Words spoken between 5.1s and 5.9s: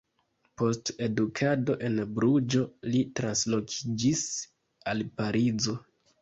Parizo.